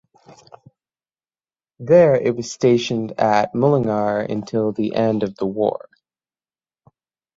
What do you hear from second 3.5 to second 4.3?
Mullingar